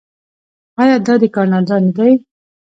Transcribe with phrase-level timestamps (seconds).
[0.81, 2.11] آیا دا دی کاناډا نه دی؟